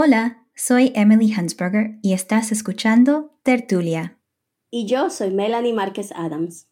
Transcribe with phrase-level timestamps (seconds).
[0.00, 4.16] Hola, soy Emily Hansberger y estás escuchando Tertulia.
[4.70, 6.68] Y yo soy Melanie Márquez Adams.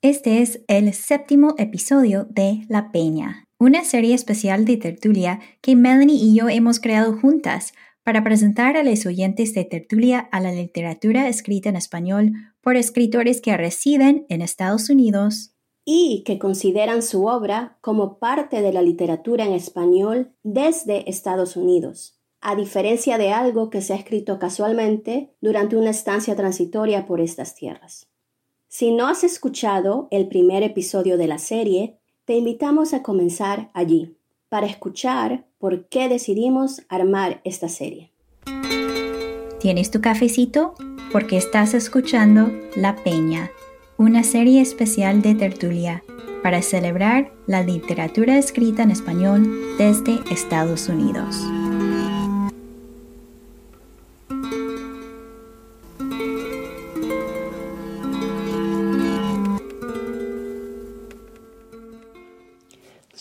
[0.00, 6.16] Este es el séptimo episodio de La Peña, una serie especial de Tertulia que Melanie
[6.16, 11.28] y yo hemos creado juntas para presentar a los oyentes de Tertulia a la literatura
[11.28, 15.54] escrita en español por escritores que residen en Estados Unidos
[15.84, 22.19] y que consideran su obra como parte de la literatura en español desde Estados Unidos,
[22.40, 27.54] a diferencia de algo que se ha escrito casualmente durante una estancia transitoria por estas
[27.54, 28.08] tierras.
[28.68, 34.16] Si no has escuchado el primer episodio de la serie, te invitamos a comenzar allí
[34.48, 38.12] para escuchar por qué decidimos armar esta serie.
[39.60, 40.74] ¿Tienes tu cafecito?
[41.12, 43.50] Porque estás escuchando La Peña,
[43.98, 46.02] una serie especial de tertulia
[46.42, 51.44] para celebrar la literatura escrita en español desde Estados Unidos.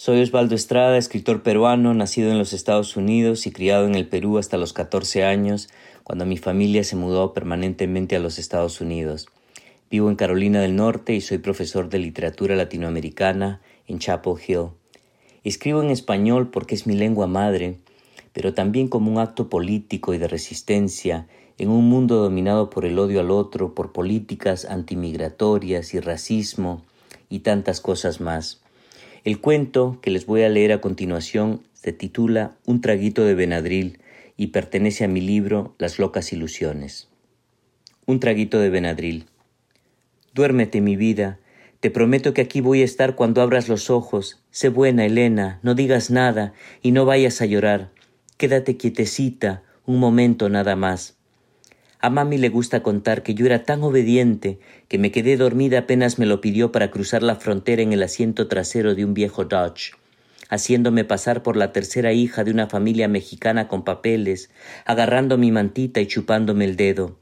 [0.09, 4.39] Soy Osvaldo Estrada, escritor peruano, nacido en los Estados Unidos y criado en el Perú
[4.39, 5.69] hasta los 14 años,
[6.03, 9.27] cuando mi familia se mudó permanentemente a los Estados Unidos.
[9.91, 14.69] Vivo en Carolina del Norte y soy profesor de literatura latinoamericana en Chapel Hill.
[15.43, 17.77] Escribo en español porque es mi lengua madre,
[18.33, 21.27] pero también como un acto político y de resistencia
[21.59, 26.83] en un mundo dominado por el odio al otro, por políticas antimigratorias y racismo
[27.29, 28.63] y tantas cosas más.
[29.23, 33.99] El cuento que les voy a leer a continuación se titula Un traguito de Benadryl
[34.37, 37.09] y pertenece a mi libro Las locas ilusiones.
[38.05, 39.25] Un traguito de Benadryl.
[40.33, 41.39] Duérmete, mi vida.
[41.81, 44.41] Te prometo que aquí voy a estar cuando abras los ojos.
[44.51, 47.91] Sé buena, Elena, no digas nada y no vayas a llorar.
[48.37, 51.18] Quédate quietecita, un momento nada más.
[52.01, 56.17] A mami le gusta contar que yo era tan obediente que me quedé dormida apenas
[56.17, 59.91] me lo pidió para cruzar la frontera en el asiento trasero de un viejo Dodge,
[60.47, 64.49] haciéndome pasar por la tercera hija de una familia mexicana con papeles,
[64.85, 67.17] agarrando mi mantita y chupándome el dedo.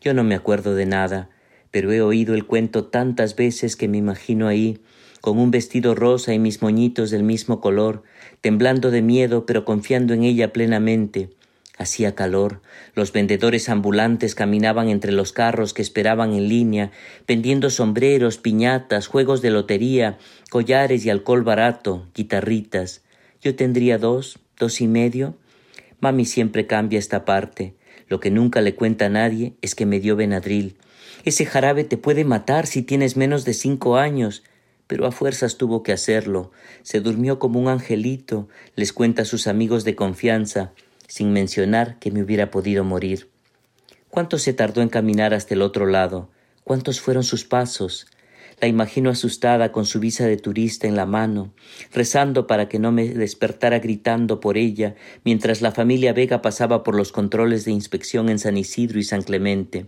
[0.00, 1.28] Yo no me acuerdo de nada,
[1.72, 4.78] pero he oído el cuento tantas veces que me imagino ahí,
[5.20, 8.04] con un vestido rosa y mis moñitos del mismo color,
[8.40, 11.30] temblando de miedo pero confiando en ella plenamente,
[11.82, 12.62] Hacía calor,
[12.94, 16.92] los vendedores ambulantes caminaban entre los carros que esperaban en línea,
[17.26, 20.16] vendiendo sombreros, piñatas, juegos de lotería,
[20.48, 23.02] collares y alcohol barato, guitarritas.
[23.40, 25.34] Yo tendría dos, dos y medio.
[25.98, 27.74] Mami siempre cambia esta parte.
[28.06, 30.76] Lo que nunca le cuenta a nadie es que me dio Benadryl.
[31.24, 34.44] Ese jarabe te puede matar si tienes menos de cinco años.
[34.86, 36.52] Pero a fuerzas tuvo que hacerlo.
[36.82, 40.72] Se durmió como un angelito, les cuenta a sus amigos de confianza
[41.12, 43.28] sin mencionar que me hubiera podido morir.
[44.08, 46.30] ¿Cuánto se tardó en caminar hasta el otro lado?
[46.64, 48.06] ¿Cuántos fueron sus pasos?
[48.62, 51.52] La imagino asustada con su visa de turista en la mano,
[51.92, 56.94] rezando para que no me despertara gritando por ella mientras la familia Vega pasaba por
[56.94, 59.84] los controles de inspección en San Isidro y San Clemente,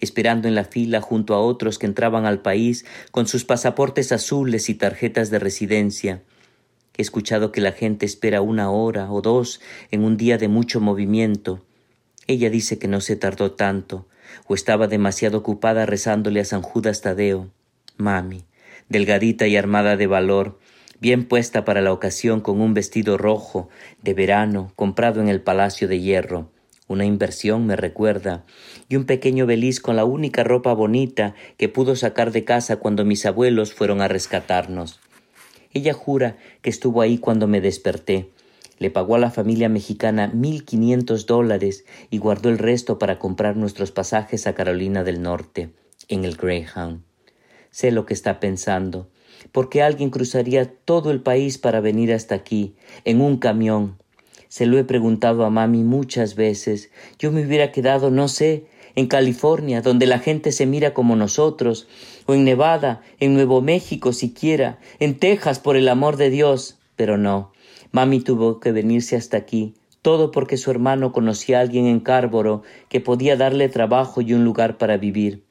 [0.00, 4.68] esperando en la fila junto a otros que entraban al país con sus pasaportes azules
[4.68, 6.22] y tarjetas de residencia.
[6.96, 10.80] He escuchado que la gente espera una hora o dos en un día de mucho
[10.80, 11.62] movimiento.
[12.26, 14.06] Ella dice que no se tardó tanto,
[14.46, 17.50] o estaba demasiado ocupada rezándole a San Judas Tadeo.
[17.98, 18.44] Mami,
[18.88, 20.58] delgadita y armada de valor,
[20.98, 23.68] bien puesta para la ocasión con un vestido rojo
[24.02, 26.50] de verano comprado en el Palacio de Hierro.
[26.88, 28.44] Una inversión me recuerda,
[28.88, 33.04] y un pequeño beliz con la única ropa bonita que pudo sacar de casa cuando
[33.04, 35.00] mis abuelos fueron a rescatarnos.
[35.76, 38.30] Ella jura que estuvo ahí cuando me desperté.
[38.78, 43.58] Le pagó a la familia mexicana mil quinientos dólares y guardó el resto para comprar
[43.58, 45.68] nuestros pasajes a Carolina del Norte,
[46.08, 47.02] en el Greyhound.
[47.70, 49.10] Sé lo que está pensando.
[49.52, 53.98] ¿Por qué alguien cruzaría todo el país para venir hasta aquí, en un camión?
[54.48, 56.90] Se lo he preguntado a mami muchas veces.
[57.18, 58.64] Yo me hubiera quedado, no sé,
[58.96, 61.86] en California, donde la gente se mira como nosotros,
[62.24, 66.78] o en Nevada, en Nuevo México siquiera, en Texas, por el amor de Dios.
[66.96, 67.52] Pero no,
[67.92, 72.62] mami tuvo que venirse hasta aquí, todo porque su hermano conocía a alguien en Cárboro
[72.88, 75.44] que podía darle trabajo y un lugar para vivir.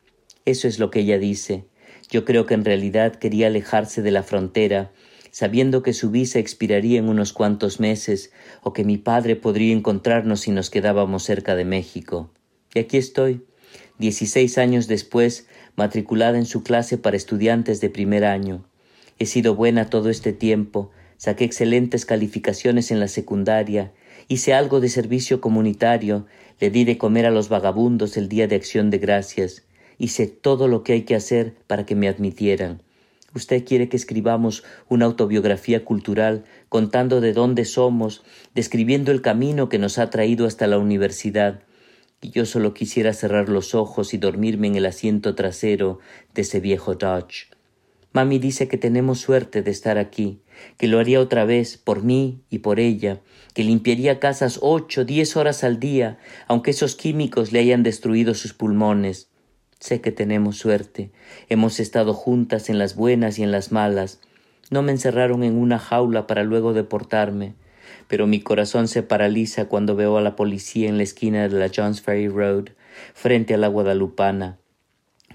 [0.44, 1.66] Eso es lo que ella dice.
[2.10, 4.92] Yo creo que en realidad quería alejarse de la frontera,
[5.32, 8.32] sabiendo que su visa expiraría en unos cuantos meses,
[8.64, 12.32] o que mi padre podría encontrarnos si nos quedábamos cerca de México.
[12.76, 13.44] Y aquí estoy,
[13.98, 18.64] dieciséis años después, matriculada en su clase para estudiantes de primer año.
[19.18, 23.92] He sido buena todo este tiempo, saqué excelentes calificaciones en la secundaria
[24.28, 26.26] Hice algo de servicio comunitario,
[26.60, 29.64] le di de comer a los vagabundos el día de acción de gracias.
[30.00, 32.82] Hice todo lo que hay que hacer para que me admitieran.
[33.36, 38.24] Usted quiere que escribamos una autobiografía cultural contando de dónde somos,
[38.56, 41.62] describiendo el camino que nos ha traído hasta la universidad.
[42.26, 46.00] Y yo solo quisiera cerrar los ojos y dormirme en el asiento trasero
[46.34, 47.52] de ese viejo Dodge.
[48.14, 50.42] Mami dice que tenemos suerte de estar aquí,
[50.80, 53.22] que lo haría otra vez por mí y por ella,
[53.54, 56.18] que limpiaría casas ocho, diez horas al día,
[56.48, 59.30] aunque esos químicos le hayan destruido sus pulmones.
[59.80, 61.12] Sé que tenemos suerte.
[61.48, 64.20] Hemos estado juntas en las buenas y en las malas.
[64.72, 67.54] No me encerraron en una jaula para luego deportarme,
[68.08, 71.72] pero mi corazón se paraliza cuando veo a la policía en la esquina de la
[71.76, 72.70] Johns Ferry Road,
[73.14, 74.58] frente a la Guadalupana.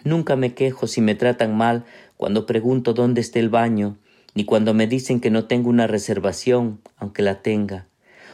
[0.05, 1.85] Nunca me quejo si me tratan mal
[2.17, 3.99] cuando pregunto dónde está el baño,
[4.35, 7.89] ni cuando me dicen que no tengo una reservación, aunque la tenga,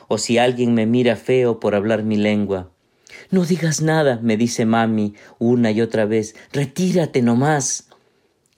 [0.08, 2.70] o si alguien me mira feo por hablar mi lengua.
[3.30, 6.36] No digas nada, me dice mami una y otra vez.
[6.52, 7.85] Retírate nomás.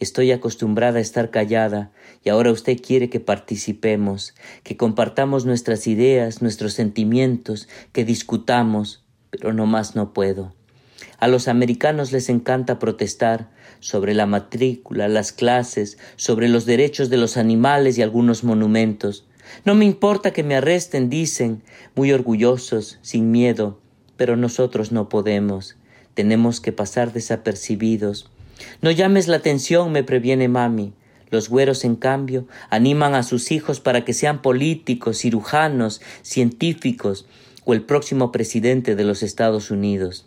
[0.01, 1.91] Estoy acostumbrada a estar callada
[2.23, 9.53] y ahora usted quiere que participemos, que compartamos nuestras ideas, nuestros sentimientos, que discutamos, pero
[9.53, 10.55] nomás no puedo.
[11.19, 13.51] A los americanos les encanta protestar
[13.81, 19.27] sobre la matrícula, las clases, sobre los derechos de los animales y algunos monumentos.
[19.65, 21.65] No me importa que me arresten, dicen,
[21.97, 23.81] muy orgullosos, sin miedo,
[24.17, 25.77] pero nosotros no podemos.
[26.15, 28.31] Tenemos que pasar desapercibidos.
[28.83, 30.93] No llames la atención, me previene mami.
[31.31, 37.27] Los güeros, en cambio, animan a sus hijos para que sean políticos, cirujanos, científicos
[37.65, 40.27] o el próximo presidente de los Estados Unidos.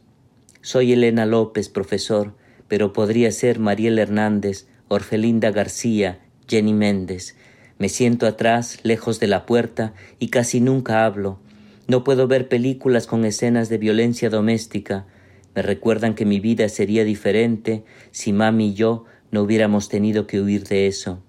[0.62, 2.36] Soy Elena López, profesor,
[2.68, 7.36] pero podría ser Mariel Hernández, Orfelinda García, Jenny Méndez.
[7.80, 11.40] Me siento atrás, lejos de la puerta, y casi nunca hablo.
[11.88, 15.08] No puedo ver películas con escenas de violencia doméstica.
[15.56, 20.42] Me recuerdan que mi vida sería diferente si mami y yo no hubiéramos tenido que
[20.42, 21.22] huir de eso.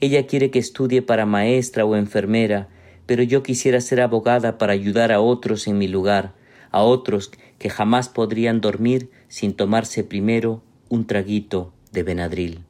[0.00, 2.68] Ella quiere que estudie para maestra o enfermera,
[3.06, 6.34] pero yo quisiera ser abogada para ayudar a otros en mi lugar,
[6.70, 12.69] a otros que jamás podrían dormir sin tomarse primero un traguito de Benadryl.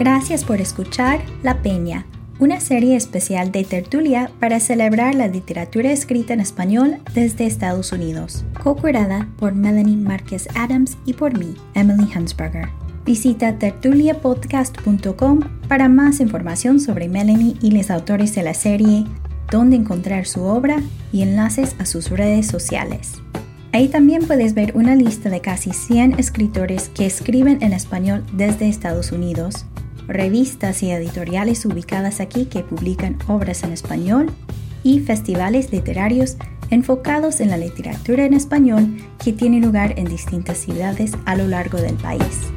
[0.00, 2.06] Gracias por escuchar La Peña,
[2.38, 8.46] una serie especial de tertulia para celebrar la literatura escrita en español desde Estados Unidos,
[8.62, 12.70] co-curada por Melanie Márquez Adams y por mí, Emily Hansberger.
[13.04, 19.04] Visita tertuliapodcast.com para más información sobre Melanie y los autores de la serie,
[19.50, 20.82] dónde encontrar su obra
[21.12, 23.20] y enlaces a sus redes sociales.
[23.74, 28.66] Ahí también puedes ver una lista de casi 100 escritores que escriben en español desde
[28.66, 29.66] Estados Unidos
[30.10, 34.30] revistas y editoriales ubicadas aquí que publican obras en español
[34.82, 36.36] y festivales literarios
[36.70, 41.78] enfocados en la literatura en español que tienen lugar en distintas ciudades a lo largo
[41.78, 42.50] del país.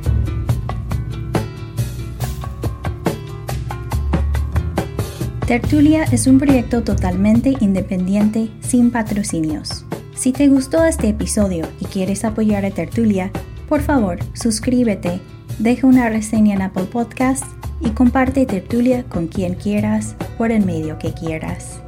[5.47, 9.85] Tertulia es un proyecto totalmente independiente sin patrocinios.
[10.15, 13.29] Si te gustó este episodio y quieres apoyar a Tertulia,
[13.67, 15.19] por favor suscríbete
[15.59, 17.47] deja una reseña en Apple Podcasts
[17.79, 21.79] y comparte Tertulia con quien quieras por el medio que quieras.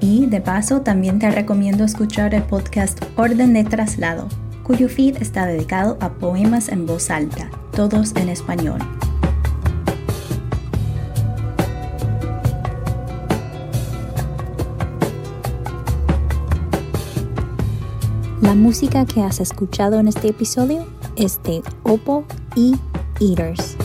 [0.00, 4.28] Y de paso también te recomiendo escuchar el podcast Orden de Traslado,
[4.62, 8.78] cuyo feed está dedicado a poemas en voz alta, todos en español.
[18.40, 20.86] La música que has escuchado en este episodio
[21.16, 22.24] es de Oppo
[22.56, 22.74] y
[23.20, 23.76] eaters.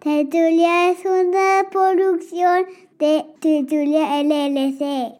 [0.00, 2.66] Tertulia es una producción
[2.98, 5.14] de Tertulia LLC.